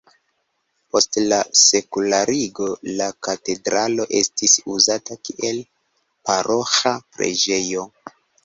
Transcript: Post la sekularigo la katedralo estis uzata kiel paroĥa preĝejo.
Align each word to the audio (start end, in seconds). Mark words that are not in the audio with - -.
Post 0.93 1.17
la 1.33 1.37
sekularigo 1.63 2.69
la 3.01 3.09
katedralo 3.29 4.09
estis 4.23 4.57
uzata 4.79 5.19
kiel 5.29 5.63
paroĥa 6.31 6.99
preĝejo. 7.19 7.87